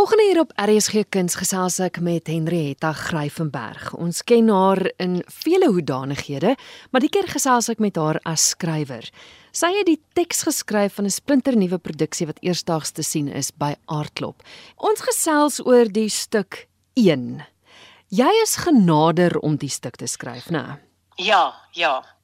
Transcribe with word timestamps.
Volgende 0.00 0.24
hier 0.24 0.40
op 0.40 0.52
RSG 0.56 1.02
Kuns 1.12 1.34
gesels 1.36 1.74
ek 1.84 1.98
met 2.00 2.30
Henrietta 2.32 2.88
Gryvenberg. 2.96 3.90
Ons 4.00 4.22
ken 4.24 4.46
haar 4.48 4.80
in 4.96 5.18
vele 5.42 5.66
hoedanighede, 5.68 6.54
maar 6.88 7.04
die 7.04 7.10
keer 7.12 7.26
gesels 7.28 7.68
ek 7.68 7.82
met 7.84 8.00
haar 8.00 8.16
as 8.24 8.46
skrywer. 8.54 9.04
Sy 9.52 9.68
het 9.74 9.90
die 9.90 9.98
teks 10.16 10.46
geskryf 10.48 10.96
van 10.96 11.04
'n 11.04 11.12
splinternuwe 11.12 11.76
produksie 11.76 12.26
wat 12.30 12.40
eersdaags 12.40 12.96
te 12.96 13.02
sien 13.02 13.28
is 13.28 13.52
by 13.52 13.74
Aardklop. 13.92 14.40
Ons 14.78 15.04
gesels 15.04 15.60
oor 15.66 15.84
die 15.84 16.08
stuk 16.08 16.66
1. 16.96 17.44
Jy 18.08 18.32
is 18.42 18.56
genader 18.56 19.38
om 19.38 19.56
die 19.56 19.68
stuk 19.68 19.96
te 19.96 20.06
skryf, 20.06 20.48
né? 20.48 20.80
Ja, 21.16 21.52
ja. 21.72 22.19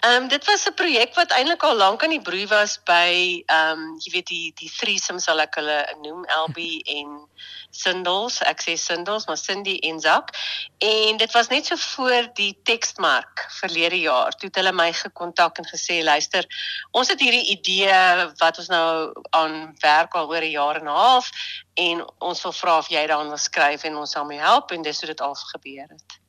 Ehm 0.00 0.22
um, 0.22 0.28
dit 0.28 0.44
was 0.44 0.66
'n 0.68 0.74
projek 0.74 1.14
wat 1.14 1.30
eintlik 1.30 1.62
al 1.62 1.76
lank 1.76 2.02
aan 2.02 2.10
die 2.10 2.22
broei 2.22 2.46
was 2.46 2.78
by 2.84 3.42
ehm 3.46 3.78
um, 3.78 3.96
jy 4.04 4.12
weet 4.12 4.26
die 4.26 4.52
die 4.54 4.70
threesome 4.78 5.20
sal 5.20 5.40
ek 5.40 5.54
hulle 5.54 5.78
noem 6.02 6.24
LB 6.46 6.58
en 6.98 7.28
Sindels, 7.76 8.40
ek 8.42 8.62
sê 8.64 8.76
Sindels, 8.80 9.26
maar 9.26 9.36
Cindy 9.36 9.76
en 9.88 10.00
Zak. 10.00 10.30
En 10.78 11.16
dit 11.16 11.32
was 11.32 11.48
net 11.48 11.66
so 11.66 11.76
voor 11.76 12.28
die 12.34 12.58
teksmark 12.62 13.46
verlede 13.58 14.00
jaar. 14.00 14.32
Toe 14.32 14.48
het 14.48 14.60
hulle 14.60 14.72
my 14.72 14.92
gekontak 14.92 15.58
en 15.58 15.68
gesê 15.68 16.02
luister, 16.04 16.46
ons 16.92 17.08
het 17.12 17.20
hierdie 17.20 17.50
idee 17.56 17.92
wat 18.40 18.58
ons 18.58 18.68
nou 18.72 19.12
aan 19.30 19.76
werk 19.84 20.14
al 20.14 20.28
oor 20.28 20.44
'n 20.44 20.56
jaar 20.56 20.76
en 20.80 20.88
'n 20.88 20.98
half 21.00 21.30
en 21.74 22.04
ons 22.18 22.42
wil 22.42 22.52
vra 22.52 22.78
of 22.78 22.88
jy 22.88 23.06
daaraan 23.06 23.28
wil 23.28 23.38
skryf 23.38 23.84
en 23.84 23.96
ons 23.96 24.10
sal 24.10 24.24
mee 24.24 24.38
help 24.38 24.70
en 24.70 24.82
dis 24.82 25.00
hoe 25.00 25.06
dit 25.06 25.20
al 25.20 25.34
gebeur 25.34 25.88
het. 25.88 26.20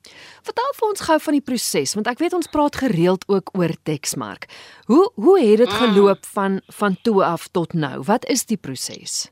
Vertel 0.47 0.73
vir 0.79 0.89
ons 0.89 1.05
gou 1.09 1.19
van 1.27 1.37
die 1.37 1.43
proses 1.43 1.95
want 1.97 2.07
ek 2.11 2.19
weet 2.23 2.35
ons 2.37 2.51
praat 2.51 2.75
gereeld 2.83 3.25
ook 3.27 3.51
oor 3.57 3.73
Texmark. 3.83 4.47
Hoe 4.91 5.05
hoe 5.15 5.39
het 5.39 5.63
dit 5.63 5.71
mm. 5.71 5.79
geloop 5.83 6.25
van 6.33 6.61
van 6.81 6.97
toe 7.03 7.23
af 7.23 7.47
tot 7.51 7.73
nou? 7.73 8.03
Wat 8.03 8.25
is 8.25 8.45
die 8.45 8.57
proses? 8.57 9.27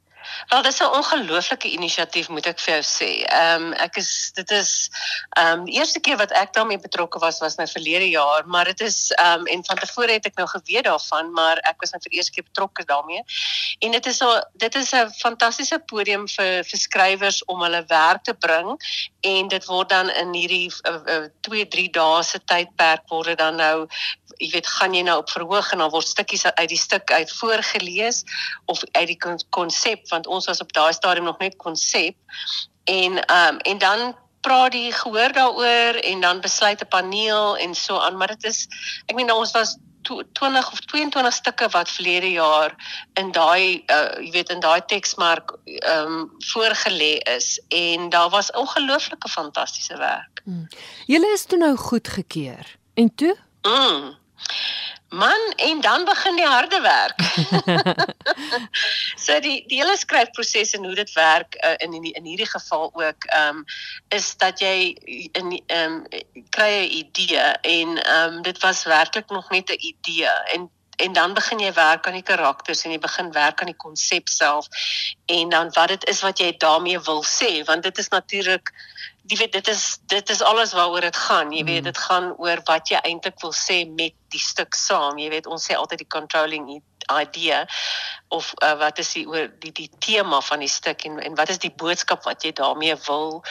Wel, 0.50 0.62
dit 0.62 0.74
is 0.74 0.80
'n 0.80 0.96
ongelooflike 1.00 1.70
inisiatief 1.70 2.28
moet 2.30 2.46
ek 2.46 2.60
vir 2.60 2.74
jou 2.74 2.84
sê. 2.84 3.12
Ehm 3.26 3.64
um, 3.64 3.74
ek 3.74 3.96
is 3.96 4.32
dit 4.34 4.52
is 4.52 4.90
ehm 5.30 5.60
um, 5.60 5.66
die 5.66 5.78
eerste 5.80 6.00
keer 6.00 6.18
wat 6.18 6.32
ek 6.32 6.54
daarmee 6.54 6.80
betrokke 6.80 7.20
was 7.20 7.40
was 7.40 7.56
nou 7.56 7.68
verlede 7.68 8.10
jaar, 8.10 8.48
maar 8.48 8.66
dit 8.66 8.82
is 8.82 9.12
ehm 9.12 9.40
um, 9.40 9.46
en 9.46 9.66
van 9.66 9.78
tevore 9.78 10.12
het 10.12 10.26
ek 10.26 10.36
nou 10.36 10.48
geweet 10.48 10.84
daarvan, 10.84 11.32
maar 11.32 11.58
ek 11.58 11.76
was 11.80 11.92
nou 11.92 12.02
vir 12.04 12.12
eerste 12.12 12.32
keer 12.32 12.44
betrokke 12.44 12.86
daarmee. 12.86 13.24
En 13.80 13.92
dit 13.92 14.06
is 14.06 14.22
al 14.22 14.44
dit 14.54 14.76
is 14.76 14.94
'n 14.94 15.10
fantastiese 15.10 15.80
podium 15.80 16.28
vir 16.28 16.64
vir 16.64 16.80
skrywers 16.80 17.44
om 17.46 17.62
hulle 17.62 17.84
werk 17.88 18.24
te 18.24 18.34
bring 18.34 18.78
en 19.22 19.48
dit 19.48 19.66
word 19.66 19.90
dan 19.90 20.10
in 20.10 20.34
hierdie 20.34 20.72
2 21.42 21.68
3 21.68 21.90
dae 21.90 22.24
se 22.24 22.40
tydperk 22.40 23.10
word 23.10 23.28
dit 23.28 23.38
dan 23.38 23.56
nou 23.56 23.88
jy 24.38 24.50
weet 24.52 24.68
gaan 24.68 24.94
jy 24.94 25.02
nou 25.08 25.18
op 25.22 25.30
verhoog 25.30 25.72
en 25.72 25.84
dan 25.84 25.92
word 25.94 26.08
stukkies 26.08 26.46
uit 26.46 26.70
die 26.70 26.80
stuk 26.80 27.12
uit 27.12 27.32
voorgeles 27.40 28.24
of 28.66 28.84
uit 28.92 29.08
die 29.08 29.20
konsep 29.50 30.10
want 30.10 30.28
ons 30.28 30.46
was 30.52 30.62
op 30.62 30.74
daai 30.74 30.94
stadium 30.94 31.26
nog 31.26 31.40
net 31.40 31.58
konsep 31.58 32.16
en 32.84 33.20
ehm 33.26 33.56
um, 33.56 33.60
en 33.72 33.78
dan 33.78 34.16
praat 34.46 34.72
die 34.72 34.92
gehoor 34.94 35.34
daaroor 35.34 35.98
en 36.02 36.22
dan 36.22 36.42
besluit 36.42 36.82
'n 36.82 36.88
paneel 36.88 37.58
en 37.58 37.76
so 37.76 37.98
aan 37.98 38.18
maar 38.18 38.28
dit 38.28 38.44
is 38.44 38.68
ek 39.06 39.16
meen 39.16 39.32
ons 39.32 39.52
was 39.52 39.78
20 40.06 40.72
of 40.72 40.80
22 40.80 41.34
stukke 41.34 41.70
wat 41.70 41.90
verlede 41.90 42.32
jaar 42.32 42.76
in 43.14 43.32
daai 43.32 43.84
uh, 43.88 44.22
jy 44.22 44.32
weet 44.32 44.50
in 44.54 44.60
daai 44.60 44.82
teksmark 44.86 45.56
ehm 45.66 46.14
um, 46.14 46.30
voorgelê 46.52 47.14
is 47.36 47.60
en 47.70 48.10
daar 48.10 48.30
was 48.30 48.52
ongelooflike 48.52 49.30
fantastiese 49.30 49.98
werk. 49.98 50.42
Hmm. 50.44 50.68
Julle 51.06 51.32
is 51.34 51.46
toe 51.46 51.58
nou 51.58 51.76
goedgekeur. 51.76 52.78
En 52.94 53.16
toe? 53.16 53.36
Mm. 53.62 54.16
Man, 55.10 55.54
en 55.56 55.82
dan 55.82 56.06
begin 56.06 56.36
die 56.36 56.48
harde 56.48 56.82
werk. 56.82 57.20
so 59.26 59.40
die 59.40 59.64
die 59.68 59.78
hele 59.78 59.98
skryfproses 59.98 60.74
en 60.74 60.86
hoe 60.86 60.96
dit 60.96 61.12
werk 61.14 61.56
uh, 61.56 61.74
in 61.78 61.94
in 61.94 62.04
in 62.04 62.26
hierdie 62.26 62.50
geval 62.50 62.90
ook 62.94 63.24
ehm 63.24 63.58
um, 63.58 63.64
is 64.08 64.38
dat 64.38 64.60
jy 64.60 64.98
in 65.32 65.62
ehm 65.66 65.94
um, 65.94 66.24
kry 66.50 66.72
'n 66.84 66.92
idee 66.92 67.46
en 67.62 68.02
ehm 68.04 68.34
um, 68.34 68.42
dit 68.42 68.60
was 68.60 68.84
werklik 68.84 69.30
nog 69.30 69.50
net 69.50 69.70
'n 69.70 69.78
idee 69.80 70.28
en 70.28 70.70
en 70.96 71.14
dan 71.14 71.34
begin 71.34 71.60
jy 71.60 71.74
werk 71.74 72.08
aan 72.08 72.14
die 72.14 72.24
karakters 72.24 72.84
en 72.84 72.92
jy 72.92 73.00
begin 73.00 73.32
werk 73.32 73.60
aan 73.60 73.72
die 73.72 73.84
konsep 73.84 74.28
self 74.28 74.68
en 75.26 75.50
dan 75.50 75.72
wat 75.74 75.88
dit 75.88 76.08
is 76.10 76.22
wat 76.22 76.40
jy 76.40 76.58
daarmee 76.58 77.00
wil 77.00 77.24
sê 77.24 77.64
want 77.64 77.84
dit 77.84 77.98
is 77.98 78.08
natuurlik 78.08 78.72
jy 79.28 79.38
weet 79.38 79.52
dit 79.58 79.68
is 79.68 79.84
dit 80.12 80.30
is 80.30 80.42
alles 80.42 80.74
waaroor 80.74 81.02
dit 81.02 81.18
gaan. 81.18 81.52
Jy 81.52 81.64
weet 81.64 81.84
mm. 81.86 81.90
dit 81.90 81.98
gaan 82.08 82.34
oor 82.38 82.62
wat 82.66 82.90
jy 82.90 83.00
eintlik 83.02 83.40
wil 83.42 83.54
sê 83.54 83.84
met 83.90 84.14
die 84.34 84.42
stuk 84.42 84.76
saam. 84.78 85.18
Jy 85.22 85.30
weet 85.34 85.48
ons 85.48 85.66
sê 85.66 85.78
altyd 85.78 86.04
die 86.06 86.14
controlling 86.18 86.68
idea 87.12 87.66
of 88.28 88.54
uh, 88.64 88.78
wat 88.80 89.00
is 89.00 89.12
die 89.14 89.26
oor 89.30 89.50
die 89.62 89.72
die 89.72 89.90
tema 90.00 90.42
van 90.42 90.60
die 90.60 90.72
stuk 90.72 91.06
en 91.06 91.20
en 91.20 91.36
wat 91.36 91.50
is 91.50 91.62
die 91.62 91.74
boodskap 91.78 92.26
wat 92.26 92.44
jy 92.44 92.52
daarmee 92.58 92.96
wil 93.08 93.44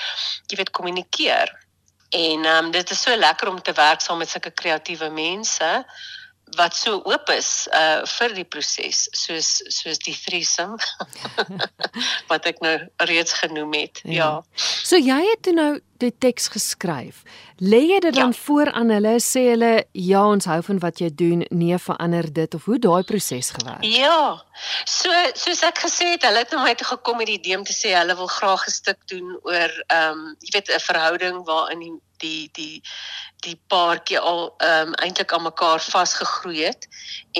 jy 0.50 0.58
weet 0.58 0.74
kommunikeer 0.74 1.52
en 2.14 2.46
um, 2.50 2.70
dit 2.74 2.90
is 2.90 3.02
so 3.02 3.16
lekker 3.16 3.48
om 3.48 3.62
te 3.62 3.72
werk 3.72 4.02
saam 4.02 4.18
met 4.18 4.30
sulke 4.30 4.50
kreatiewe 4.50 5.10
mense 5.10 5.70
wat 6.58 6.76
so 6.76 7.00
oop 7.04 7.30
is 7.34 7.68
uh 7.72 8.02
vir 8.16 8.34
die 8.34 8.44
proses 8.44 9.08
soos 9.12 9.62
soos 9.68 9.98
die 10.04 10.16
threesome 10.16 10.78
wat 12.30 12.46
ek 12.50 12.60
nou 12.64 12.76
reeds 13.10 13.32
genoem 13.40 13.74
het. 13.78 14.00
Ja. 14.04 14.12
ja. 14.14 14.30
So 14.84 15.00
jy 15.00 15.20
het 15.30 15.42
toe 15.46 15.54
nou 15.56 15.72
die 16.02 16.12
teks 16.18 16.48
geskryf. 16.52 17.22
Lê 17.62 17.80
jy 17.86 17.98
dit 18.02 18.14
dan 18.16 18.32
ja. 18.34 18.38
voor 18.44 18.70
aan 18.74 18.90
hulle 18.90 19.14
sê 19.22 19.44
hulle 19.52 19.72
ja 19.92 20.24
ons 20.26 20.48
hou 20.50 20.58
van 20.66 20.80
wat 20.82 21.00
jy 21.00 21.10
doen, 21.14 21.44
nee 21.54 21.78
verander 21.78 22.26
dit 22.34 22.56
of 22.58 22.66
hoe 22.68 22.78
daai 22.82 23.04
proses 23.06 23.52
gewerk? 23.54 23.84
Ja. 23.86 24.42
So 24.90 25.12
soos 25.38 25.62
ek 25.66 25.84
gesê 25.86 26.14
het, 26.14 26.26
hulle 26.26 26.42
het 26.42 26.54
na 26.54 26.64
my 26.64 26.74
toe 26.78 26.88
gekom 26.90 27.22
met 27.22 27.30
die 27.30 27.38
idee 27.38 27.58
om 27.58 27.66
te 27.66 27.76
sê 27.76 27.94
hulle 27.94 28.16
wil 28.18 28.30
graag 28.30 28.66
'n 28.66 28.78
stuk 28.80 29.06
doen 29.12 29.38
oor 29.42 29.70
ehm 29.86 30.18
um, 30.18 30.34
jy 30.42 30.58
weet 30.58 30.74
'n 30.74 30.86
verhouding 30.88 31.44
waarin 31.46 31.86
die 31.86 31.94
die 32.24 32.50
die 32.58 32.82
die 33.46 33.56
paartjie 33.72 34.20
al 34.20 34.46
ehm 34.58 34.92
um, 34.92 34.94
eintlik 35.06 35.32
aan 35.32 35.46
mekaar 35.48 35.82
vasgegroei 35.94 36.62
het 36.64 36.88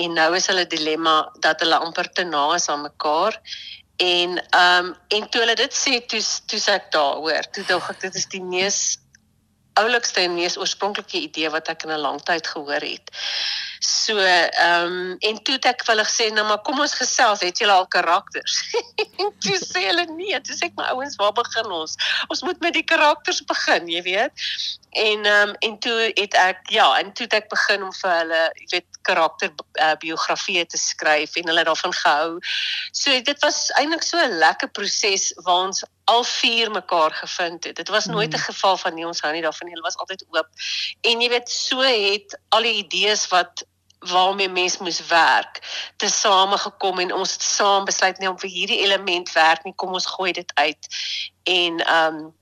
en 0.01 0.13
nou 0.19 0.29
is 0.39 0.49
hulle 0.51 0.67
dilemma 0.75 1.15
dat 1.45 1.63
hulle 1.65 1.81
amper 1.87 2.11
te 2.11 2.27
na 2.33 2.45
is 2.55 2.69
aan 2.69 2.85
mekaar 2.89 3.39
en 3.97 4.37
ehm 4.41 4.91
um, 4.91 4.93
en 5.17 5.29
toe 5.29 5.41
hulle 5.41 5.57
dit 5.63 5.81
sê 5.83 5.97
toe 6.05 6.21
toe 6.51 6.61
sê 6.67 6.77
ek 6.81 6.91
daar 6.97 7.23
hoor 7.23 7.51
toe 7.51 7.65
dink 7.71 7.89
ek 7.95 8.05
dit 8.07 8.21
is 8.21 8.29
die 8.37 8.45
mees 8.53 8.79
oulikste 9.79 10.23
en 10.23 10.35
mees 10.35 10.57
oorspronklike 10.59 11.19
idee 11.27 11.49
wat 11.51 11.69
ek 11.71 11.83
in 11.83 11.91
'n 11.91 12.03
lang 12.07 12.21
tyd 12.23 12.47
gehoor 12.47 12.83
het. 12.83 13.11
So, 13.85 14.17
ehm 14.17 14.85
um, 14.85 15.15
en 15.19 15.43
toe 15.43 15.55
het 15.57 15.65
ek 15.69 15.83
vir 15.85 15.93
hulle 15.93 16.05
gesê, 16.07 16.25
nou 16.33 16.45
maar 16.47 16.61
kom 16.65 16.79
ons 16.81 16.95
gesels, 16.97 17.43
het 17.45 17.59
julle 17.61 17.73
al 17.75 17.85
karakters? 17.93 18.55
toe 19.43 19.57
sê 19.61 19.83
hulle 19.85 20.07
nee, 20.15 20.39
toe 20.41 20.55
sê 20.57 20.71
ek 20.71 20.79
my 20.79 20.87
ouens, 20.95 21.17
waar 21.21 21.35
begin 21.37 21.69
ons? 21.69 21.93
Ons 22.33 22.41
moet 22.47 22.63
met 22.65 22.73
die 22.73 22.85
karakters 22.87 23.43
begin, 23.45 23.85
jy 23.93 24.01
weet. 24.07 24.47
En 25.05 25.29
ehm 25.29 25.51
um, 25.51 25.53
en 25.67 25.77
toe 25.85 25.97
het 26.07 26.37
ek 26.41 26.71
ja, 26.73 26.87
en 26.97 27.11
toe 27.13 27.27
het 27.27 27.37
ek 27.43 27.51
begin 27.51 27.85
om 27.85 27.93
vir 27.99 28.13
hulle, 28.15 28.41
jy 28.63 28.71
weet, 28.73 28.89
karakter 29.05 29.51
uh, 29.53 29.91
biografieë 30.01 30.65
te 30.71 30.81
skryf 30.81 31.37
en 31.37 31.51
hulle 31.51 31.67
daarvan 31.67 31.93
gehou. 31.99 32.39
So 32.89 33.13
dit 33.29 33.45
was 33.45 33.67
eintlik 33.81 34.07
so 34.07 34.17
'n 34.17 34.39
lekker 34.41 34.71
proses 34.79 35.29
waar 35.45 35.67
ons 35.67 35.83
al 36.09 36.23
vier 36.23 36.71
mekaar 36.71 37.13
gevind 37.21 37.69
het. 37.69 37.75
Dit 37.75 37.93
was 37.93 38.09
nooit 38.09 38.33
'n 38.33 38.41
mm. 38.41 38.47
geval 38.49 38.77
van 38.77 38.93
nie 38.97 39.05
ons 39.05 39.21
hou 39.21 39.33
nie 39.33 39.45
daarvan 39.45 39.67
nie. 39.67 39.75
Hulle 39.77 39.89
was 39.89 40.01
altyd 40.01 40.25
oop. 40.33 40.49
En 41.01 41.21
jy 41.21 41.29
weet, 41.29 41.49
so 41.49 41.81
het 41.81 42.39
al 42.49 42.61
die 42.61 42.77
idees 42.81 43.27
wat 43.27 43.65
waarmee 44.11 44.49
mens 44.49 44.77
moes 44.77 45.01
werk 45.07 45.61
te 45.97 46.09
same 46.09 46.57
gekom 46.57 46.99
en 46.99 47.13
ons 47.13 47.33
het 47.33 47.43
saam 47.43 47.85
besluit 47.85 48.17
nee 48.17 48.29
om 48.29 48.39
vir 48.39 48.49
hierdie 48.49 48.81
element 48.83 49.31
werk 49.31 49.63
nie 49.63 49.75
kom 49.75 49.93
ons 49.93 50.05
gooi 50.17 50.31
dit 50.31 50.51
uit 50.55 50.87
en 51.43 51.85
ehm 51.85 52.15
um, 52.15 52.33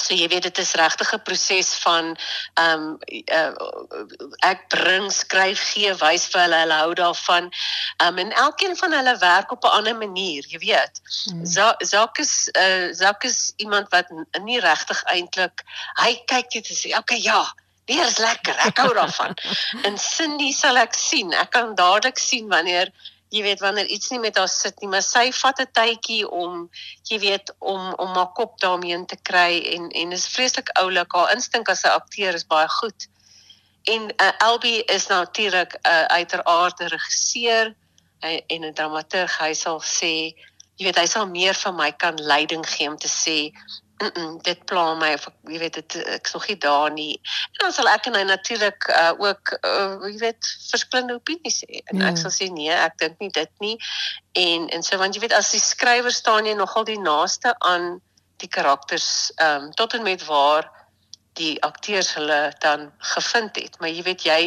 so 0.00 0.16
jy 0.16 0.28
weet 0.32 0.46
dit 0.48 0.58
is 0.62 0.72
regtig 0.80 1.12
'n 1.14 1.22
proses 1.28 1.70
van 1.84 2.16
ehm 2.54 2.84
um, 2.84 2.98
uh, 3.38 3.52
ek 4.50 4.68
bring 4.74 5.10
skryf 5.12 5.60
gee 5.72 5.94
wys 6.02 6.26
vir 6.32 6.40
hulle 6.44 6.60
hulle 6.62 6.78
hou 6.82 6.94
daarvan 7.02 7.50
ehm 7.50 8.08
um, 8.08 8.18
en 8.24 8.32
elkeen 8.44 8.76
van 8.76 8.96
hulle 8.98 9.16
werk 9.18 9.52
op 9.52 9.64
'n 9.64 9.76
ander 9.78 9.96
manier 9.96 10.44
jy 10.48 10.58
weet 10.58 11.00
hmm. 11.24 11.46
Zak 11.92 12.18
is 12.18 12.34
uh, 12.52 12.88
Zak 12.92 13.24
is 13.24 13.52
iemand 13.56 13.88
wat 13.88 14.06
nie 14.40 14.60
regtig 14.60 15.02
eintlik 15.04 15.64
hy 16.02 16.12
kyk 16.26 16.50
dit 16.50 16.72
sê 16.82 16.96
okay 16.98 17.20
ja 17.20 17.42
weer 17.90 18.06
is 18.06 18.18
lekker. 18.22 18.56
Ek 18.70 18.78
hou 18.82 18.92
daarvan. 18.94 19.34
en 19.86 19.98
Cindy 19.98 20.52
sal 20.54 20.78
ek 20.80 20.94
sien. 20.94 21.34
Ek 21.34 21.50
kan 21.56 21.74
dadelik 21.78 22.18
sien 22.22 22.48
wanneer 22.52 22.92
jy 23.30 23.44
weet 23.46 23.60
wanneer 23.62 23.86
iets 23.86 24.10
nie 24.10 24.18
met 24.18 24.38
haar 24.38 24.50
sit 24.50 24.80
nie, 24.82 24.88
maar 24.90 25.04
sy 25.06 25.28
vat 25.40 25.60
'n 25.62 25.70
tydjie 25.78 26.24
om 26.26 26.66
jy 27.10 27.18
weet 27.22 27.52
om 27.58 27.92
om 28.04 28.14
haar 28.18 28.32
kop 28.34 28.58
daarmee 28.62 28.98
te 29.06 29.18
kry 29.30 29.62
en 29.74 29.90
en 30.02 30.12
is 30.12 30.26
vreeslik 30.34 30.72
oulik. 30.82 31.14
Haar 31.14 31.34
instink 31.34 31.68
as 31.68 31.84
'n 31.84 31.94
akteur 31.94 32.34
is 32.34 32.46
baie 32.46 32.68
goed. 32.68 33.08
En 33.84 34.02
uh, 34.02 34.26
eh, 34.26 34.46
Elbi 34.48 34.78
is 34.96 35.06
natuurlik 35.06 35.74
'n 35.74 35.88
uh, 35.88 36.04
uiteraard 36.04 36.80
'n 36.80 36.92
regisseur 36.96 37.74
uh, 38.20 38.40
en 38.46 38.64
'n 38.64 38.74
dramaturg. 38.74 39.38
Hy 39.38 39.54
sal 39.54 39.80
sê, 39.80 40.34
jy 40.76 40.84
weet, 40.84 40.98
hy 40.98 41.06
sal 41.06 41.26
meer 41.26 41.54
van 41.54 41.76
my 41.76 41.92
kan 41.92 42.16
leiding 42.16 42.66
gee 42.66 42.88
om 42.88 42.98
te 42.98 43.08
sê 43.08 43.52
mm 44.00 44.10
-mm, 44.12 44.42
dit 44.42 44.64
pla 44.64 44.94
my 44.94 45.12
of 45.12 45.26
jy 45.44 45.58
weet 45.58 45.74
dit 45.74 45.94
ek's 46.16 46.32
nog 46.32 46.46
nie 46.48 46.56
daar 46.56 46.92
nie. 46.92 47.20
En 47.52 47.58
dan 47.64 47.72
sal 47.72 47.88
ek 47.88 48.06
en 48.06 48.14
hy 48.14 48.22
natuurlik 48.22 48.88
uh, 48.88 49.12
ook 49.18 49.52
uh, 49.60 49.96
jy 50.08 50.18
weet 50.18 50.50
verskillende 50.70 51.14
opinies 51.14 51.60
hê. 51.66 51.82
En 51.84 52.00
ja. 52.00 52.08
ek 52.08 52.16
sal 52.16 52.32
sê 52.32 52.48
nee, 52.52 52.72
ek 52.72 52.98
dink 52.98 53.18
nie 53.18 53.30
dit 53.30 53.52
nie. 53.58 53.76
En 54.32 54.68
en 54.68 54.82
so 54.82 54.98
want 54.98 55.14
jy 55.14 55.20
weet 55.20 55.36
as 55.36 55.52
die 55.52 55.60
skrywer 55.60 56.12
staan 56.12 56.48
jy 56.48 56.54
nogal 56.54 56.84
die 56.84 57.00
naaste 57.00 57.54
aan 57.58 58.00
die 58.40 58.48
karakters 58.48 59.32
ehm 59.36 59.68
um, 59.68 59.72
tot 59.72 59.94
en 59.94 60.02
met 60.02 60.24
waar 60.24 60.70
die 61.38 61.62
akteurs 61.62 62.14
hulle 62.14 62.52
dan 62.58 62.92
gevind 62.98 63.56
het. 63.56 63.78
Maar 63.78 63.88
jy 63.88 64.02
weet 64.02 64.22
jy 64.24 64.40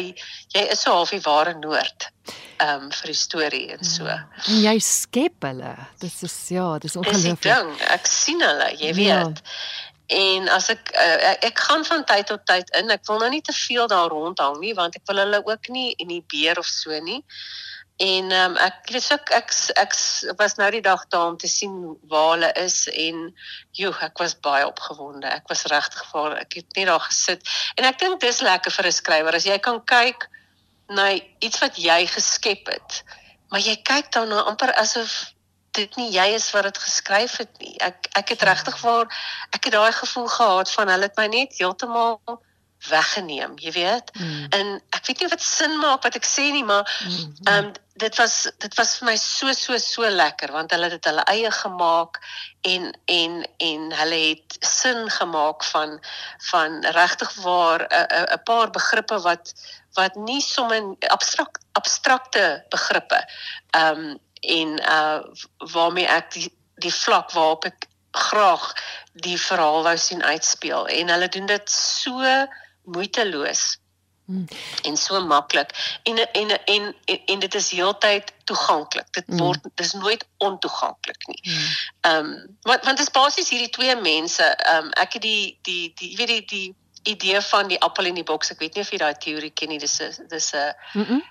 jy 0.48 0.66
is 0.66 0.82
so 0.82 0.98
half 0.98 1.14
die 1.14 1.22
ware 1.22 1.54
noord 1.58 2.10
ehm 2.56 2.84
um, 2.86 2.92
vir 2.92 3.12
die 3.12 3.18
storie 3.18 3.64
en 3.76 3.84
so. 3.84 4.04
Ja. 4.06 4.26
En 4.46 4.60
jy 4.60 4.78
skep 4.78 5.46
hulle. 5.46 5.74
Dit 5.98 6.22
is 6.22 6.36
ja, 6.48 6.72
dit 6.78 6.90
is 6.90 6.96
ongelooflik. 6.96 7.82
Ek 7.94 8.06
sien 8.06 8.42
hulle, 8.42 8.70
jy 8.78 8.92
ja. 8.92 8.94
weet. 9.00 9.42
Ja. 9.42 9.92
En 10.06 10.48
as 10.52 10.68
ek 10.68 10.90
uh, 11.00 11.32
ek 11.48 11.58
gaan 11.64 11.84
van 11.84 12.04
tyd 12.04 12.26
tot 12.28 12.42
tyd 12.46 12.68
in, 12.76 12.90
ek 12.92 13.06
wil 13.08 13.22
nou 13.22 13.30
nie 13.32 13.44
te 13.44 13.54
veel 13.56 13.88
daar 13.88 14.12
rondhang 14.12 14.58
nie 14.60 14.74
want 14.76 14.98
ek 14.98 15.06
wil 15.08 15.22
hulle 15.22 15.40
ook 15.46 15.70
nie 15.72 15.94
in 15.96 16.10
die 16.12 16.24
beer 16.28 16.60
of 16.60 16.68
so 16.68 16.98
nie. 17.00 17.22
En 18.02 18.32
um, 18.34 18.56
ek 18.58 18.90
weet 18.90 19.06
ek 19.14 19.32
ek 19.38 19.52
ek 19.80 19.96
was 20.36 20.56
nou 20.58 20.68
die 20.74 20.82
dag 20.84 21.06
daar 21.14 21.30
om 21.30 21.38
te 21.40 21.48
sien 21.48 21.96
waar 22.10 22.34
hulle 22.34 22.50
is 22.60 22.84
en 22.90 23.28
joh, 23.78 23.94
ek 24.02 24.18
was 24.18 24.34
baie 24.44 24.66
opgewonde. 24.66 25.30
Ek 25.30 25.48
was 25.48 25.64
regtig 25.72 26.02
gevaar. 26.02 26.36
Ek 26.42 26.58
het 26.58 26.76
net 26.76 26.90
daar 26.90 27.04
gesit. 27.06 27.46
En 27.78 27.86
ek 27.88 28.02
dink 28.02 28.20
dis 28.20 28.42
lekker 28.44 28.74
vir 28.76 28.90
'n 28.90 28.98
skrywer 28.98 29.34
as 29.34 29.46
jy 29.48 29.58
kan 29.58 29.80
kyk 29.84 30.28
na 30.86 31.12
iets 31.38 31.58
wat 31.58 31.76
jy 31.76 32.06
geskep 32.06 32.66
het. 32.66 33.02
Maar 33.48 33.60
jy 33.60 33.76
kyk 33.82 34.12
daarna 34.12 34.42
amper 34.48 34.74
asof 34.74 35.34
dit 35.74 35.96
nie 35.96 36.10
jy 36.14 36.26
is 36.36 36.50
wat 36.54 36.68
dit 36.68 36.78
geskryf 36.78 37.36
het 37.42 37.50
nie. 37.58 37.74
Ek 37.82 38.08
ek 38.18 38.34
het 38.34 38.42
regtig 38.42 38.80
waar 38.80 39.06
ek 39.50 39.64
het 39.64 39.72
daai 39.72 39.92
gevoel 39.92 40.28
gehad 40.28 40.70
van 40.70 40.88
hulle 40.88 41.08
het 41.08 41.16
my 41.16 41.26
net 41.26 41.56
heeltemal 41.58 42.20
weggeneem, 42.88 43.54
jy 43.56 43.72
weet. 43.72 44.10
Mm. 44.12 44.46
En 44.50 44.72
ek 44.96 45.06
weet 45.06 45.24
nie 45.24 45.30
dit 45.32 45.42
sin 45.42 45.78
maak 45.80 46.04
wat 46.04 46.18
ek 46.18 46.26
sê 46.28 46.50
nie, 46.52 46.64
maar 46.64 46.84
mm, 46.84 47.16
mm. 47.16 47.48
ehm 47.48 47.64
um, 47.64 47.72
dit 47.94 48.16
was 48.18 48.50
dit 48.58 48.74
was 48.74 48.96
vir 48.98 49.06
my 49.06 49.14
so 49.22 49.52
so 49.54 49.76
so 49.78 50.08
lekker 50.10 50.50
want 50.50 50.72
hulle 50.74 50.88
het 50.88 50.96
dit 50.96 51.04
hulle 51.06 51.22
eie 51.30 51.50
gemaak 51.54 52.18
en 52.66 52.88
en 53.06 53.36
en 53.62 53.84
hulle 54.00 54.18
het 54.24 54.56
sin 54.66 55.06
gemaak 55.16 55.62
van 55.64 56.00
van 56.50 56.80
regtig 56.96 57.34
waar 57.44 57.86
'n 57.86 58.26
'n 58.34 58.42
paar 58.50 58.70
begrippe 58.70 59.20
wat 59.28 59.54
wat 59.94 60.14
nie 60.14 60.40
sommer 60.42 60.94
abstrakt 61.14 61.62
abstrakte 61.72 62.64
begrippe 62.74 63.20
ehm 63.70 64.04
um, 64.04 64.18
en 64.44 64.76
uh 64.92 65.20
waarmee 65.72 66.06
ek 66.06 66.32
die 66.32 66.50
die 66.82 66.92
vlak 66.92 67.32
waarop 67.32 67.64
ek 67.64 67.86
graag 68.10 68.66
die 69.12 69.38
verhaal 69.40 69.82
wou 69.86 69.96
sien 69.98 70.22
uitspeel 70.22 70.86
en 70.86 71.08
hulle 71.08 71.28
doen 71.28 71.46
dit 71.46 71.70
so 71.70 72.34
moeiteloos 72.82 73.64
hmm. 74.26 74.46
en 74.82 74.96
so 74.96 75.20
maklik 75.26 75.72
en, 76.02 76.18
en 76.32 76.50
en 76.64 76.94
en 77.04 77.24
en 77.26 77.38
dit 77.38 77.54
is 77.54 77.70
heeltyd 77.70 78.32
toeganklik. 78.44 79.06
Dit 79.10 79.24
hmm. 79.26 79.38
word 79.38 79.60
dis 79.74 79.92
nooit 79.92 80.26
ontoeganklik 80.38 81.26
nie. 81.26 81.40
Hmm. 81.42 81.66
Ehm 82.00 82.24
um, 82.24 82.56
want 82.60 82.84
want 82.84 82.96
dit 82.98 83.06
is 83.06 83.12
basies 83.12 83.48
hierdie 83.48 83.70
twee 83.70 83.96
mense. 83.96 84.44
Ehm 84.44 84.84
um, 84.84 84.90
ek 84.90 85.18
het 85.18 85.22
die 85.22 85.58
die 85.62 85.92
die 85.94 86.10
jy 86.10 86.16
weet 86.16 86.28
die 86.28 86.46
die 86.46 86.74
idee 87.04 87.40
van 87.40 87.68
die 87.68 87.80
appel 87.80 88.04
in 88.10 88.14
die 88.14 88.26
boks. 88.26 88.50
Ek 88.50 88.58
weet 88.58 88.74
nie 88.74 88.82
of 88.82 88.90
jy 88.90 88.98
daai 88.98 89.14
teorie 89.14 89.52
ken 89.52 89.68
nie. 89.68 89.78
Dis 89.78 90.00
'n 90.00 90.28
dis 90.28 90.52
'n 90.54 90.74
mm 90.94 91.04
-mm 91.04 91.22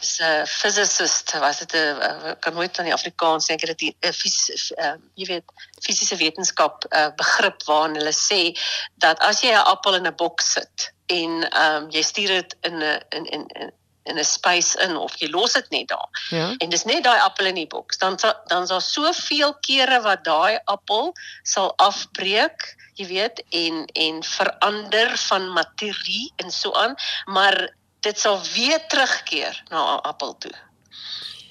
dis 0.00 0.18
'n 0.20 0.46
physicist 0.46 1.38
was 1.38 1.58
dit 1.58 1.74
'n 1.74 2.36
kan 2.40 2.54
nooit 2.54 2.78
in 2.78 2.84
die 2.84 2.92
Afrikaans 2.92 3.46
sê 3.46 3.54
ek 3.54 3.60
het 3.60 3.78
dit 3.78 3.94
'n 4.00 4.12
fys 4.12 4.72
uh, 4.76 4.96
jy 5.14 5.26
weet 5.26 5.44
fisiese 5.80 6.16
wetenskap 6.16 6.84
uh, 6.90 7.10
begrip 7.16 7.62
waarin 7.66 7.96
hulle 7.96 8.12
sê 8.12 8.58
dat 8.94 9.18
as 9.18 9.40
jy 9.42 9.52
'n 9.52 9.68
appel 9.74 9.94
in 9.94 10.06
'n 10.06 10.14
boks 10.14 10.52
sit 10.52 10.92
en 11.06 11.42
ehm 11.50 11.82
um, 11.82 11.90
jy 11.90 12.02
stuur 12.02 12.28
dit 12.28 12.56
in 12.60 12.78
'n 12.78 13.00
in 13.16 13.24
in 13.26 13.46
in 13.60 13.72
in 14.08 14.18
'n 14.18 14.24
space 14.24 14.78
in 14.84 14.96
of 14.96 15.16
jy 15.20 15.28
los 15.28 15.52
dit 15.52 15.70
net 15.70 15.88
daar. 15.88 16.08
Ja. 16.30 16.54
En 16.58 16.68
dis 16.68 16.84
net 16.84 17.04
daai 17.04 17.20
appel 17.20 17.46
in 17.46 17.54
die 17.54 17.66
boks. 17.66 17.98
Dan 17.98 18.16
dan 18.46 18.62
is 18.62 18.68
daar 18.68 18.82
soveel 18.82 19.54
kere 19.60 20.00
wat 20.00 20.24
daai 20.24 20.58
appel 20.64 21.12
sal 21.42 21.72
afbreek, 21.76 22.74
jy 22.98 23.06
weet, 23.06 23.42
en 23.54 23.84
en 23.86 24.22
verander 24.24 25.14
van 25.28 25.52
materie 25.54 26.32
en 26.42 26.50
so 26.50 26.72
aan, 26.72 26.96
maar 27.24 27.58
dit 28.06 28.18
sal 28.18 28.40
weer 28.54 28.86
terugkeer 28.86 29.62
na 29.68 29.84
'n 29.94 30.02
appel 30.12 30.38
toe. 30.38 30.54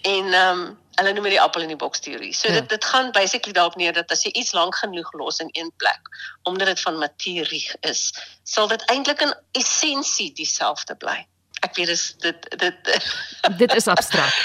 En 0.01 0.33
ehm 0.33 0.59
um, 0.59 0.79
hulle 0.97 1.13
noem 1.13 1.23
dit 1.23 1.35
die 1.35 1.41
appel 1.41 1.61
in 1.61 1.73
die 1.73 1.77
boks 1.77 1.99
teorie. 1.99 2.33
So 2.33 2.47
ja. 2.47 2.53
dit 2.53 2.69
dit 2.69 2.85
gaan 2.85 3.11
basically 3.11 3.53
daarop 3.53 3.75
neer 3.75 3.94
dat 3.94 4.11
as 4.11 4.23
jy 4.23 4.31
iets 4.31 4.51
lank 4.51 4.75
genoeg 4.75 5.13
los 5.13 5.39
in 5.39 5.49
een 5.51 5.71
plek 5.77 6.01
omdat 6.44 6.67
dit 6.67 6.81
van 6.81 6.97
materie 6.97 7.71
is, 7.79 8.13
sal 8.44 8.67
dit 8.67 8.85
eintlik 8.85 9.21
in 9.21 9.35
essensie 9.51 10.33
dieselfde 10.33 10.95
bly 10.95 11.27
ek 11.65 11.75
weet 11.75 11.88
dis 11.88 12.04
dit 12.21 12.48
dit 12.59 12.92
dit 13.57 13.74
is 13.75 13.88
abstrakt. 13.88 14.36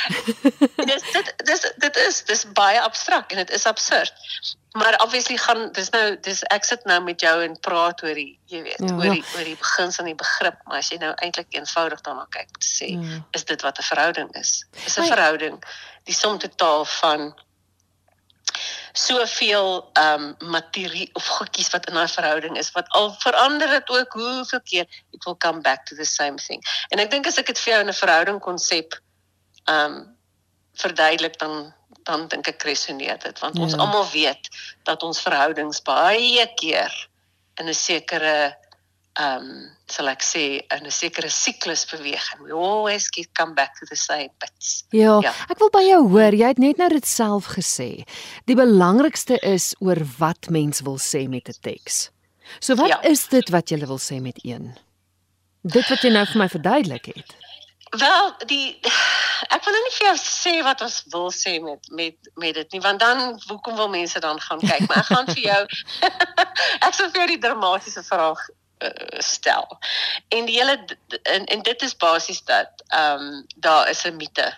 dis 0.91 1.05
dit 1.12 1.35
dis 1.44 1.67
dit 1.85 2.00
is 2.06 2.25
dis 2.25 2.44
baie 2.56 2.81
abstrakt 2.81 3.32
en 3.32 3.43
dit 3.43 3.50
is 3.50 3.67
absurd. 3.67 4.14
Maar 4.73 4.97
obviously 5.05 5.37
gaan 5.37 5.73
dis 5.76 5.91
nou 5.93 6.17
dis 6.25 6.43
ek 6.55 6.64
sit 6.64 6.85
nou 6.88 6.99
met 7.05 7.20
jou 7.20 7.35
en 7.44 7.59
praat 7.61 8.03
oor 8.03 8.17
die 8.17 8.38
jy 8.49 8.62
weet 8.64 8.81
ja, 8.81 8.94
oor 8.97 9.12
die 9.12 9.25
oor 9.37 9.44
die 9.44 9.59
begins 9.61 10.00
van 10.00 10.09
die 10.09 10.17
begrip, 10.17 10.59
maar 10.64 10.81
as 10.81 10.88
jy 10.93 11.00
nou 11.03 11.12
eintlik 11.14 11.53
eenvoudig 11.53 12.00
daarna 12.06 12.26
kyk 12.32 12.53
sê, 12.64 12.94
ja. 12.97 13.23
is 13.37 13.44
dit 13.44 13.64
wat 13.67 13.79
'n 13.79 13.88
verhouding 13.93 14.32
is. 14.41 14.64
Is 14.87 14.99
'n 14.99 15.11
verhouding 15.12 15.61
die 16.09 16.17
som 16.17 16.38
totaal 16.38 16.85
van 16.85 17.32
soveel 18.92 19.90
ehm 19.92 20.22
um, 20.22 20.50
materie 20.50 21.10
of 21.12 21.26
goedjies 21.26 21.70
wat 21.70 21.88
in 21.88 21.98
'n 21.98 22.08
verhouding 22.08 22.58
is 22.58 22.72
wat 22.72 22.88
al 22.88 23.14
verander 23.18 23.68
dit 23.68 23.90
ook 23.90 24.12
hoeveel 24.12 24.62
keer 24.62 24.86
it 25.10 25.24
will 25.24 25.36
come 25.36 25.60
back 25.60 25.86
to 25.86 25.96
the 25.96 26.04
same 26.04 26.36
thing. 26.36 26.62
En 26.88 26.98
ek 26.98 27.10
dink 27.10 27.26
as 27.26 27.38
ek 27.38 27.46
dit 27.46 27.58
vir 27.58 27.72
jou 27.72 27.80
in 27.80 27.88
'n 27.88 28.02
verhouding 28.04 28.40
konsep 28.40 29.00
ehm 29.64 29.92
um, 29.92 30.16
verduidelik 30.74 31.38
dan 31.38 31.74
dan 32.02 32.28
dink 32.28 32.46
ek 32.46 32.62
resoneer 32.62 33.18
dit 33.18 33.38
want 33.38 33.56
ja. 33.56 33.62
ons 33.62 33.76
almal 33.76 34.08
weet 34.10 34.48
dat 34.82 35.02
ons 35.02 35.20
verhoudings 35.20 35.82
baie 35.82 36.46
keer 36.54 37.08
in 37.60 37.68
'n 37.68 37.74
sekere 37.74 38.56
um, 39.20 39.69
sal 39.91 40.09
ek 40.09 40.23
sê 40.25 40.44
in 40.73 40.87
'n 40.87 40.91
sekere 40.91 41.29
siklus 41.29 41.85
beweeg 41.91 42.23
en 42.35 42.44
we 42.44 42.53
always 42.53 43.09
get 43.09 43.29
come 43.35 43.55
back 43.55 43.76
to 43.79 43.87
the 43.87 43.97
same 43.97 44.31
bits. 44.38 44.85
Ja, 44.91 45.20
ja, 45.20 45.35
ek 45.50 45.59
wil 45.59 45.70
by 45.70 45.82
jou 45.85 46.09
hoor, 46.09 46.32
jy 46.32 46.47
het 46.47 46.59
net 46.59 46.79
nou 46.79 46.88
dit 46.88 47.06
self 47.06 47.53
gesê. 47.56 48.05
Die 48.47 48.56
belangrikste 48.56 49.38
is 49.43 49.75
oor 49.81 50.00
wat 50.19 50.49
mens 50.49 50.81
wil 50.81 50.99
sê 50.99 51.29
met 51.29 51.49
'n 51.49 51.61
teks. 51.61 52.11
So 52.61 52.75
wat 52.75 52.88
ja. 52.88 53.03
is 53.03 53.29
dit 53.29 53.49
wat 53.49 53.70
jy 53.70 53.79
wil 53.87 53.99
sê 53.99 54.20
met 54.20 54.38
een? 54.44 54.76
Dit 55.62 55.88
wat 55.88 56.03
jy 56.03 56.11
nou 56.11 56.26
vir 56.26 56.38
my 56.38 56.49
verduidelik 56.49 57.06
het. 57.06 57.37
Wel, 57.93 58.32
die 58.47 58.81
ek 59.53 59.64
wil 59.64 59.75
nou 59.75 59.82
nie 59.85 59.94
vir 59.99 60.06
jou 60.06 60.17
sê 60.17 60.62
wat 60.64 60.81
ons 60.81 61.03
wil 61.12 61.31
sê 61.31 61.61
met 61.61 61.88
met 61.91 62.17
met 62.41 62.55
dit 62.55 62.73
nie, 62.73 62.81
want 62.81 63.00
dan 63.00 63.41
hoekom 63.49 63.76
wil 63.76 63.88
mense 63.88 64.20
dan 64.20 64.41
gaan 64.41 64.61
kyk? 64.61 64.88
Maar 64.88 64.99
ek 65.05 65.11
gaan 65.12 65.26
vir 65.26 65.43
jou 65.43 65.62
ek 66.87 66.94
sal 66.94 67.11
vir 67.12 67.21
jou 67.21 67.28
die 67.35 67.42
dramatiese 67.42 68.02
vraag 68.02 68.40
stel. 69.18 69.78
En 70.28 70.44
die 70.44 70.56
hele 70.56 70.84
en, 71.22 71.44
en 71.44 71.62
dit 71.62 71.82
is 71.82 71.96
basies 71.96 72.44
dat 72.44 72.70
ehm 72.86 73.20
um, 73.20 73.46
daar 73.56 73.88
is 73.88 74.04
'n 74.04 74.16
mite 74.16 74.54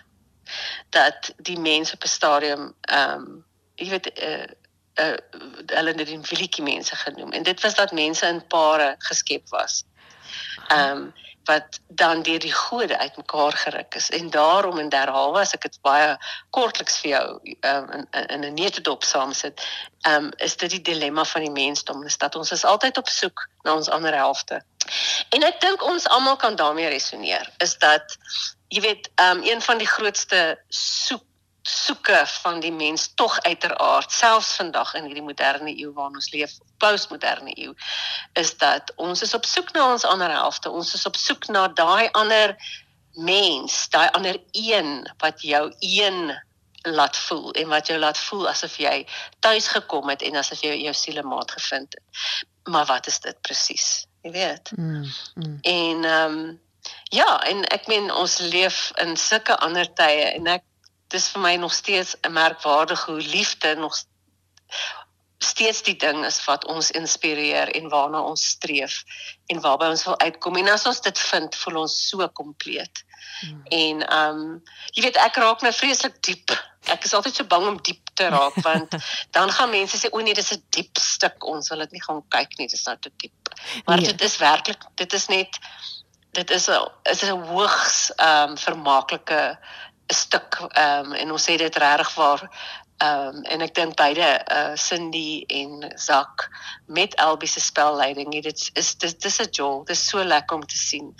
dat 0.89 1.33
die 1.37 1.59
mense 1.59 1.93
op 1.93 2.03
'n 2.03 2.07
stadium 2.07 2.75
ehm 2.81 3.11
um, 3.11 3.45
jy 3.75 3.89
weet 3.89 4.19
uh, 4.19 4.33
eh, 4.33 4.49
uh, 4.95 5.13
eh, 5.13 5.19
hulle 5.65 5.93
het 5.93 5.97
dit 5.97 6.27
villetjie 6.27 6.63
mense 6.63 6.95
genoem 6.95 7.31
en 7.31 7.43
dit 7.43 7.61
was 7.61 7.75
dat 7.75 7.91
mense 7.91 8.27
in 8.27 8.47
pare 8.47 8.95
geskep 8.97 9.49
was. 9.49 9.83
Ehm 10.67 10.97
um, 10.97 11.13
wat 11.45 11.79
dan 11.87 12.21
deur 12.25 12.39
die 12.39 12.53
gode 12.53 12.97
uitmekaar 12.97 13.51
geruk 13.51 13.95
is 13.95 14.09
en 14.09 14.29
daarom 14.29 14.79
en 14.79 14.89
derhalwe 14.89 15.39
as 15.39 15.53
ek 15.53 15.67
dit 15.67 15.77
baie 15.85 16.15
kortliks 16.49 16.97
vir 17.03 17.11
jou 17.11 17.25
um, 17.71 17.91
in 17.93 18.07
in 18.35 18.45
'n 18.45 18.53
neutedop 18.53 19.03
saamsit, 19.03 19.61
um, 20.09 20.31
is 20.37 20.57
dit 20.57 20.69
die 20.69 20.81
dilemma 20.81 21.25
van 21.25 21.41
die 21.41 21.51
mensdom, 21.51 22.03
is 22.05 22.17
dat 22.17 22.35
ons 22.35 22.51
is 22.51 22.65
altyd 22.65 22.97
op 22.97 23.09
soek 23.09 23.47
na 23.63 23.75
ons 23.75 23.89
ander 23.89 24.13
helfte. 24.13 24.61
En 25.29 25.43
ek 25.43 25.61
dink 25.61 25.83
ons 25.83 26.07
almal 26.07 26.35
kan 26.35 26.55
daarmee 26.55 26.89
resoneer, 26.89 27.49
is 27.57 27.77
dat 27.77 28.17
jy 28.67 28.81
weet, 28.81 29.09
um, 29.21 29.43
een 29.43 29.61
van 29.61 29.77
die 29.77 29.87
grootste 29.87 30.59
soek 30.69 31.23
soeke 31.65 32.21
van 32.27 32.59
die 32.61 32.71
mens 32.71 33.07
tog 33.17 33.39
uiteraard 33.41 34.11
selfs 34.11 34.53
vandag 34.59 34.93
in 34.93 35.09
hierdie 35.09 35.25
moderne 35.25 35.73
eeu 35.73 35.91
waarin 35.93 36.19
ons 36.21 36.31
leef 36.33 36.57
postmoderne 36.77 37.55
eeu 37.57 37.73
is 38.41 38.53
dat 38.61 38.93
ons 38.95 39.21
is 39.25 39.33
op 39.33 39.45
soek 39.49 39.73
na 39.73 39.91
ons 39.91 40.05
ander 40.05 40.29
helfte 40.29 40.69
ons 40.69 40.93
is 40.93 41.05
op 41.09 41.15
soek 41.17 41.47
na 41.47 41.67
daai 41.67 42.09
ander 42.11 42.55
mens 43.15 43.89
daai 43.89 44.09
ander 44.11 44.37
een 44.51 45.09
wat 45.23 45.41
jou 45.41 45.71
een 45.79 46.35
laat 46.85 47.17
voel 47.17 47.51
en 47.51 47.67
wat 47.67 47.87
jou 47.87 47.99
laat 47.99 48.17
voel 48.17 48.49
asof 48.49 48.77
jy 48.77 49.07
tuis 49.39 49.67
gekom 49.67 50.09
het 50.09 50.21
en 50.21 50.35
asof 50.35 50.61
jy 50.61 50.75
jou 50.83 50.93
sielemaat 50.93 51.51
gevind 51.51 51.93
het. 51.93 52.45
Maar 52.63 52.85
wat 52.85 53.07
is 53.07 53.19
dit 53.19 53.41
presies? 53.41 54.05
Jy 54.21 54.31
weet. 54.31 54.71
Mm, 54.77 55.05
mm. 55.33 55.57
en 55.61 56.03
ehm 56.03 56.37
um, 56.37 56.63
ja 57.09 57.43
en 57.43 57.63
ek 57.73 57.87
meen 57.87 58.11
ons 58.13 58.37
leef 58.37 58.91
in 59.01 59.17
sulke 59.17 59.57
ander 59.57 59.93
tye 59.93 60.29
en 60.37 60.47
ek 60.47 60.63
dis 61.07 61.29
vir 61.33 61.41
my 61.41 61.55
nog 61.55 61.73
steeds 61.73 62.15
'n 62.21 62.31
merkwaardige 62.31 63.11
hoe 63.11 63.21
liefde 63.21 63.75
nog 63.75 63.95
steeds 65.37 65.81
die 65.83 65.95
ding 65.95 66.25
is 66.25 66.39
wat 66.45 66.65
ons 66.65 66.91
inspireer 66.91 67.71
en 67.75 67.89
waarna 67.89 68.21
ons 68.21 68.47
streef 68.55 69.03
en 69.45 69.61
waarby 69.61 69.89
ons 69.93 70.05
wil 70.07 70.19
uitkom 70.19 70.55
en 70.55 70.69
as 70.73 70.85
ons 70.89 71.01
dit 71.01 71.19
vind, 71.19 71.55
voel 71.55 71.81
ons 71.81 71.97
so 72.09 72.27
kompleet. 72.39 73.03
Hmm. 73.39 73.61
En 73.65 74.07
ehm 74.07 74.39
um, 74.39 74.63
jy 74.95 75.03
weet 75.07 75.19
ek 75.19 75.39
raak 75.43 75.61
nou 75.61 75.73
vreeslik 75.75 76.21
diep. 76.23 76.53
Ek 76.93 77.03
is 77.03 77.13
altyd 77.17 77.35
so 77.35 77.47
bang 77.51 77.67
om 77.67 77.81
diep 77.81 78.13
te 78.13 78.29
raak 78.31 78.55
want 78.67 78.95
dan 79.35 79.51
gaan 79.51 79.73
mense 79.73 79.99
sê 79.99 80.11
o 80.11 80.23
nee, 80.23 80.37
dis 80.37 80.53
'n 80.55 80.63
diep 80.77 81.01
stuk. 81.01 81.43
Ons 81.43 81.69
wil 81.69 81.83
dit 81.85 81.97
nie 81.97 82.03
gaan 82.03 82.23
kyk 82.37 82.57
nie, 82.57 82.67
dis 82.71 82.85
nou 82.85 82.95
te 82.99 83.11
diep. 83.17 83.53
Maar 83.85 84.01
nee. 84.01 84.13
dit 84.13 84.21
is 84.21 84.37
werklik, 84.37 84.87
dit 84.95 85.13
is 85.13 85.27
net 85.27 85.59
dit 86.31 86.49
is 86.51 86.69
'n 86.69 86.87
is 87.11 87.23
'n 87.23 87.43
hoogs 87.51 88.11
ehm 88.15 88.49
um, 88.49 88.57
vermaaklike 88.57 89.41
stuk 90.13 90.59
ehm 90.71 91.05
um, 91.05 91.13
en 91.13 91.31
ons 91.31 91.43
sê 91.49 91.57
dit 91.57 91.75
regtig 91.75 92.15
waar 92.15 92.49
Ehm 92.97 93.35
um, 93.35 93.41
en 93.43 93.61
ek 93.61 93.73
dink 93.75 93.97
beide 93.99 94.27
uh 94.47 94.75
Cindy 94.79 95.43
en 95.51 95.83
Zak 95.99 96.45
met 96.87 97.15
Elbie 97.19 97.49
se 97.49 97.59
spelleiding, 97.59 98.31
dit 98.31 98.69
is 98.73 98.95
dis 98.95 99.17
dis 99.17 99.39
'n 99.41 99.49
jol. 99.51 99.83
Dit 99.83 99.95
is 99.95 100.07
so 100.07 100.23
lekker 100.23 100.55
om 100.55 100.63
te 100.65 100.77
sien. 100.77 101.11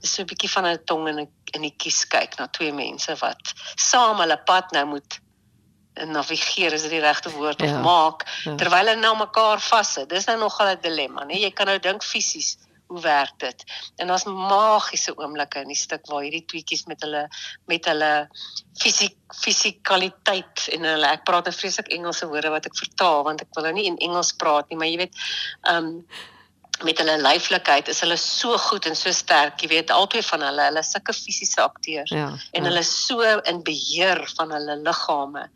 Dis 0.00 0.12
so 0.12 0.22
'n 0.22 0.26
bietjie 0.26 0.50
van 0.50 0.66
'n 0.66 0.84
tong 0.84 1.08
in 1.08 1.20
'n 1.20 1.28
in 1.56 1.62
die 1.62 1.74
kies 1.76 2.04
kyk 2.04 2.36
na 2.36 2.46
twee 2.46 2.72
mense 2.72 3.16
wat 3.20 3.54
saam 3.76 4.20
hulle 4.20 4.36
pad 4.44 4.72
nou 4.72 4.84
moet 4.86 5.20
navigeer 5.94 6.72
is 6.72 6.82
dit 6.82 6.90
die 6.90 7.00
regte 7.00 7.30
woord 7.30 7.60
ja, 7.60 7.66
of 7.66 7.82
maak 7.84 8.28
ja. 8.44 8.54
terwyl 8.54 8.86
hulle 8.86 9.00
nou 9.00 9.16
mekaar 9.16 9.60
vassit. 9.60 10.08
Dis 10.08 10.26
nou 10.26 10.38
nogal 10.38 10.76
'n 10.76 10.80
dilemma, 10.80 11.24
né? 11.24 11.40
Jy 11.40 11.50
kan 11.50 11.66
nou 11.66 11.78
dink 11.78 12.04
fisies 12.04 12.58
hoe 12.92 13.00
werk 13.00 13.38
dit? 13.40 13.64
En 13.96 14.10
daar's 14.12 14.26
magiese 14.28 15.14
oomblikke 15.16 15.62
in 15.64 15.72
die 15.72 15.78
stuk 15.78 16.06
waar 16.10 16.24
hierdie 16.26 16.44
tweetjies 16.44 16.84
met 16.90 17.00
hulle 17.06 17.22
met 17.70 17.88
hulle 17.88 18.12
fisiek 18.80 19.16
fisikaliteit 19.32 20.66
en 20.76 20.84
hulle 20.90 21.08
ek 21.08 21.24
praat 21.28 21.48
'n 21.48 21.56
vreeslik 21.56 21.88
Engelse 21.96 22.28
woorde 22.28 22.52
wat 22.52 22.68
ek 22.68 22.76
vertaal 22.76 23.24
want 23.28 23.40
ek 23.40 23.56
wil 23.56 23.64
nou 23.68 23.74
nie 23.78 23.88
in 23.88 23.98
Engels 24.08 24.34
praat 24.36 24.68
nie, 24.68 24.76
maar 24.76 24.90
jy 24.92 25.00
weet, 25.06 25.16
ehm 25.62 25.86
um, 25.86 26.06
met 26.84 26.98
hulle 26.98 27.16
lyflikheid 27.22 27.88
is 27.88 28.00
hulle 28.04 28.16
so 28.20 28.56
goed 28.58 28.86
en 28.86 28.96
so 28.98 29.12
sterk, 29.14 29.60
jy 29.62 29.68
weet, 29.70 29.92
albei 29.94 30.22
van 30.26 30.44
hulle, 30.46 30.66
hulle 30.68 30.82
is 30.84 30.90
sulke 30.94 31.14
fisiese 31.16 31.62
akteurs 31.62 32.10
ja, 32.14 32.28
en 32.32 32.62
ja. 32.62 32.68
hulle 32.68 32.82
is 32.82 32.92
so 33.06 33.22
in 33.50 33.62
beheer 33.66 34.22
van 34.36 34.54
hulle 34.56 34.76
liggame. 34.82 35.46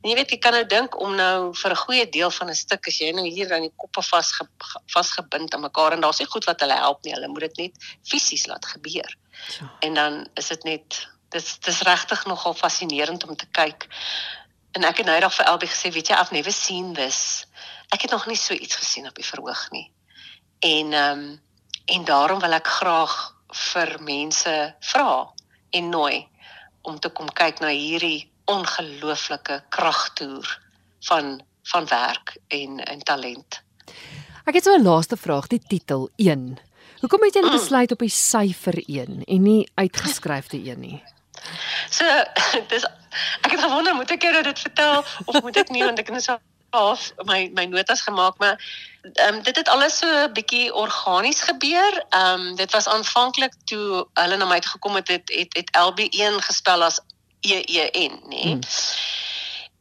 En 0.00 0.10
jy 0.10 0.16
weet, 0.18 0.34
jy 0.36 0.40
kan 0.42 0.56
nou 0.56 0.64
dink 0.68 0.98
om 1.00 1.14
nou 1.18 1.52
vir 1.62 1.70
'n 1.76 1.82
goeie 1.84 2.06
deel 2.18 2.30
van 2.30 2.50
'n 2.50 2.58
stuk 2.58 2.88
as 2.88 2.98
jy 2.98 3.12
nou 3.12 3.26
hier 3.26 3.52
aan 3.54 3.68
die 3.68 3.76
koppe 3.76 4.02
vas 4.02 4.32
vasgebind 4.94 5.54
aan 5.54 5.66
mekaar 5.68 5.92
en 5.92 6.00
daar's 6.00 6.18
nie 6.18 6.30
goed 6.30 6.44
wat 6.44 6.60
hulle 6.60 6.76
help 6.76 7.04
nie, 7.04 7.14
hulle 7.14 7.28
moet 7.28 7.48
dit 7.48 7.56
net 7.56 7.88
fisies 8.02 8.46
laat 8.46 8.66
gebeur. 8.66 9.16
Ja. 9.58 9.72
En 9.80 9.94
dan 9.94 10.26
is 10.34 10.48
dit 10.48 10.64
net 10.64 11.08
dis 11.32 11.58
dis 11.58 11.80
regtig 11.80 12.26
nogal 12.26 12.54
fascinerend 12.54 13.24
om 13.24 13.36
te 13.36 13.46
kyk. 13.50 13.88
En 14.72 14.84
ek 14.84 15.02
het 15.02 15.06
nou 15.06 15.14
eendag 15.16 15.34
vir 15.34 15.46
Elbie 15.46 15.68
gesê, 15.68 15.90
weet 15.92 16.08
jy, 16.08 16.16
I've 16.16 16.34
never 16.34 16.52
seen 16.52 16.92
this. 16.94 17.46
Ek 17.92 18.02
het 18.02 18.10
nog 18.10 18.26
nie 18.26 18.36
so 18.36 18.54
iets 18.54 18.76
gesien 18.80 19.06
op 19.08 19.14
die 19.14 19.26
verhoog 19.26 19.66
nie. 19.70 19.90
En 20.62 20.92
ehm 20.92 21.18
um, 21.18 21.40
en 21.84 22.04
daarom 22.04 22.38
wil 22.40 22.52
ek 22.54 22.66
graag 22.66 23.14
vir 23.72 23.96
mense 24.06 24.52
vra 24.80 25.32
en 25.70 25.88
nooi 25.88 26.28
om 26.82 26.98
te 26.98 27.10
kom 27.10 27.30
kyk 27.34 27.58
na 27.60 27.72
hierdie 27.74 28.30
ongelooflike 28.50 29.62
kragtoer 29.74 30.46
van 31.08 31.40
van 31.72 31.86
werk 31.86 32.36
en 32.48 32.78
en 32.78 33.02
talent. 33.02 33.62
Ek 34.44 34.54
het 34.54 34.64
so 34.64 34.74
'n 34.74 34.82
laaste 34.82 35.16
vraag, 35.16 35.46
die 35.46 35.62
titel 35.66 36.10
1. 36.16 36.58
Hoekom 37.00 37.22
het 37.22 37.34
jy 37.34 37.42
mm. 37.42 37.50
besluit 37.50 37.92
op 37.92 37.98
die 37.98 38.08
syfer 38.08 38.78
1 38.86 39.24
en 39.24 39.42
nie 39.42 39.70
uitgeskryfde 39.74 40.56
1 40.56 40.80
nie? 40.80 41.02
So, 41.90 42.04
dis 42.72 42.84
ek 43.42 43.50
het 43.50 43.60
gewonder 43.60 43.94
moet 43.94 44.10
ek 44.10 44.22
jou 44.22 44.42
dit 44.42 44.58
vertel 44.58 45.04
of 45.24 45.42
moet 45.42 45.56
ek 45.56 45.68
nie 45.68 45.82
want 45.84 45.98
ek 45.98 46.10
net 46.10 46.22
so 46.22 46.38
half 46.72 47.12
my 47.28 47.50
my 47.54 47.64
notas 47.64 48.00
gemaak 48.00 48.38
maar 48.38 48.56
ehm 49.02 49.34
um, 49.34 49.42
dit 49.42 49.56
het 49.56 49.68
alles 49.68 49.98
so 49.98 50.06
'n 50.06 50.32
bietjie 50.32 50.74
organies 50.74 51.40
gebeur. 51.40 52.04
Ehm 52.08 52.40
um, 52.40 52.56
dit 52.56 52.70
was 52.72 52.86
aanvanklik 52.86 53.52
toe 53.64 54.06
hulle 54.14 54.36
na 54.36 54.44
my 54.44 54.60
toe 54.60 54.70
gekom 54.70 54.94
het 54.94 55.08
het 55.08 55.32
het, 55.34 55.56
het 55.56 55.70
LB1 55.78 56.38
gespel 56.38 56.82
as 56.82 57.00
EEN, 57.40 58.20
nê. 58.22 58.28
Nee? 58.28 58.42
Hmm. 58.44 58.60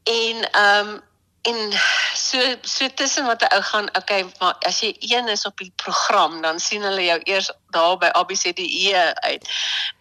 En 0.04 0.52
ehm 0.52 0.88
um, 0.88 1.02
en 1.42 1.72
so 2.14 2.56
so 2.62 2.88
tussen 2.94 3.26
wat 3.26 3.42
'n 3.42 3.54
ou 3.54 3.62
gaan, 3.62 3.88
okay, 3.96 4.26
maar 4.40 4.56
as 4.60 4.80
jy 4.80 4.96
een 5.00 5.28
is 5.28 5.46
op 5.46 5.58
die 5.58 5.74
program, 5.76 6.42
dan 6.42 6.60
sien 6.60 6.82
hulle 6.82 7.04
jou 7.04 7.20
eers 7.24 7.52
daar 7.70 7.98
by 7.98 8.06
ABCDE 8.06 9.14
uit. 9.16 9.50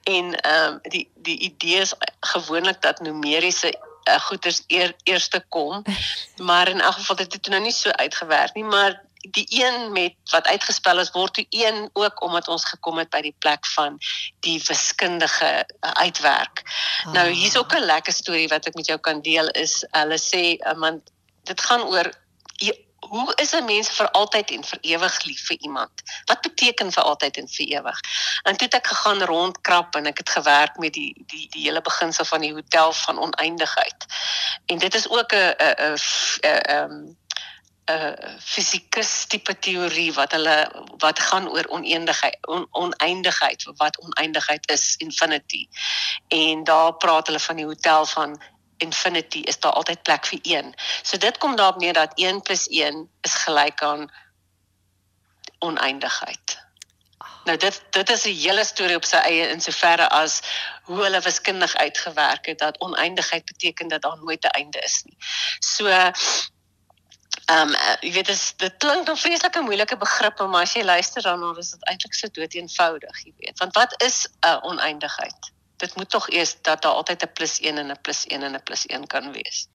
En 0.02 0.40
ehm 0.40 0.73
um, 0.73 0.78
die 0.82 1.11
die 1.14 1.38
idee 1.38 1.80
is 1.80 1.94
gewoonlik 2.20 2.82
dat 2.82 3.00
numeriese 3.00 3.78
uh, 4.09 4.21
goeders 4.21 4.62
eer, 4.66 4.95
eerste 5.02 5.45
kom. 5.49 5.83
Maar 6.49 6.69
in 6.69 6.80
elk 6.80 6.95
geval 6.95 7.16
dit 7.16 7.33
het 7.33 7.49
nou 7.49 7.62
nie 7.62 7.73
so 7.73 7.90
uitgewerk 7.90 8.54
nie, 8.54 8.64
maar 8.64 9.00
die 9.21 9.47
een 9.49 9.92
met 9.92 10.14
wat 10.30 10.47
uitgespel 10.47 10.99
is 10.99 11.11
word 11.11 11.35
toe 11.35 11.47
een 11.50 11.90
ook 11.92 12.23
omdat 12.23 12.49
ons 12.49 12.64
gekom 12.64 12.99
het 12.99 13.11
by 13.11 13.21
die 13.21 13.35
plek 13.38 13.66
van 13.66 13.99
die 14.40 14.62
wiskundige 14.66 15.50
uh, 15.80 15.90
uitwerk. 15.90 16.62
Oh. 17.07 17.12
Nou 17.12 17.28
hier's 17.28 17.57
ook 17.57 17.75
'n 17.75 17.85
lekker 17.85 18.12
storie 18.12 18.49
wat 18.49 18.66
ek 18.66 18.75
met 18.75 18.87
jou 18.87 18.99
kan 18.99 19.21
deel 19.21 19.49
is 19.49 19.85
hulle 19.90 20.19
sê 20.19 20.57
uh, 20.57 20.73
man 20.75 21.02
dit 21.45 21.61
gaan 21.61 21.83
oor 21.83 22.12
hoe 23.00 23.33
is 23.35 23.52
'n 23.52 23.64
mens 23.64 23.88
vir 23.88 24.11
altyd 24.11 24.50
en 24.50 24.64
vir 24.64 24.78
ewig 24.80 25.25
lief 25.25 25.47
vir 25.47 25.57
iemand? 25.61 25.90
Wat 26.25 26.40
beteken 26.40 26.92
vir 26.92 27.02
altyd 27.02 27.37
en 27.37 27.49
vir 27.49 27.66
ewig? 27.66 28.00
En 28.42 28.57
toe 28.57 28.66
het 28.66 28.75
ek 28.75 28.87
gegaan 28.87 29.23
rondkrap 29.23 29.95
en 29.95 30.07
ek 30.07 30.19
het 30.19 30.30
gewerk 30.30 30.76
met 30.76 30.92
die 30.92 31.14
die 31.26 31.49
die 31.49 31.62
hele 31.62 31.80
beginsel 31.80 32.25
van 32.25 32.40
die 32.40 32.52
hotel 32.52 32.92
van 32.92 33.19
oneindigheid. 33.19 34.07
En 34.66 34.78
dit 34.78 34.95
is 34.95 35.09
ook 35.09 35.33
'n 35.33 35.37
'n 35.37 35.75
'n 35.78 35.97
'n 36.42 36.62
ehm 36.62 37.16
'n 37.90 38.38
fisikus 38.38 39.25
tipe 39.25 39.59
teorie 39.59 40.12
wat 40.12 40.33
hulle 40.37 40.57
wat 41.02 41.19
gaan 41.19 41.49
oor 41.49 41.66
oneindigheid 41.76 42.47
on, 42.47 42.66
oneindigheid 42.71 43.66
wat 43.76 43.99
oneindigheid 43.99 44.71
is 44.71 44.95
infinity 44.97 45.69
en 46.28 46.64
daar 46.64 46.95
praat 46.95 47.26
hulle 47.26 47.40
van 47.40 47.57
die 47.57 47.64
hotel 47.64 48.07
van 48.07 48.42
infinity 48.80 49.38
is 49.38 49.60
daar 49.60 49.72
altyd 49.72 50.02
plek 50.02 50.26
vir 50.26 50.40
1. 50.42 50.75
So 51.02 51.16
dit 51.16 51.38
kom 51.38 51.56
daarop 51.56 51.80
neer 51.80 51.92
dat 51.92 52.12
1 52.14 52.42
+ 52.42 52.68
1 52.68 53.08
is 53.20 53.34
gelyk 53.44 53.82
aan 53.82 54.10
oneindigheid. 55.58 56.58
Nou 57.44 57.56
dit 57.56 57.82
dit 57.90 58.10
is 58.10 58.25
'n 58.25 58.37
hele 58.37 58.64
storie 58.64 58.96
op 58.96 59.04
sy 59.04 59.16
eie 59.16 59.49
in 59.49 59.60
soverre 59.60 60.08
as 60.08 60.40
hoe 60.82 61.02
hulle 61.02 61.20
wiskundig 61.20 61.75
uitgewerk 61.75 62.46
het 62.46 62.58
dat 62.58 62.80
oneindigheid 62.80 63.44
beteken 63.44 63.88
dat 63.88 64.02
daar 64.02 64.18
nooit 64.18 64.44
'n 64.44 64.56
einde 64.60 64.78
is 64.78 65.02
nie. 65.04 65.16
So 65.58 65.87
ehm 65.87 66.12
um, 67.58 67.75
jy 68.00 68.12
weet 68.12 68.26
dis 68.26 68.52
dit 68.56 68.75
klink 68.76 69.06
nog 69.06 69.20
vreeslike 69.20 69.60
moeilike 69.60 69.96
begrippe 69.96 70.46
maar 70.46 70.62
as 70.62 70.72
jy 70.72 70.82
luister 70.82 71.22
dan 71.22 71.58
is 71.58 71.70
dit 71.70 71.84
eintlik 71.84 72.14
so 72.14 72.28
dood 72.28 72.54
eenvoudig, 72.54 73.25
jy 73.25 73.32
weet. 73.37 73.58
Want 73.58 73.75
wat 73.75 74.02
is 74.02 74.26
'n 74.26 74.46
uh, 74.46 74.58
oneindigheid? 74.62 75.52
Dit 75.80 75.96
moet 75.96 76.10
tog 76.10 76.28
eers 76.28 76.56
dat 76.62 76.82
daar 76.82 76.92
altyd 76.92 77.22
'n 77.22 77.32
+1 77.32 77.78
en 77.78 77.90
'n 77.90 77.99
+1 78.02 78.42
en 78.42 78.54
'n 78.54 78.62
+1 78.64 79.06
kan 79.06 79.32
wees. 79.32 79.68